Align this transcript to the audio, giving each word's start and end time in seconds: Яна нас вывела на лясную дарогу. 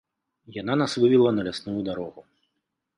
Яна 0.61 0.77
нас 0.83 0.91
вывела 1.05 1.35
на 1.37 1.47
лясную 1.51 1.81
дарогу. 1.91 2.21